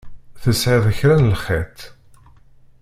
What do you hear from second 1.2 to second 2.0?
lxeṭṭ?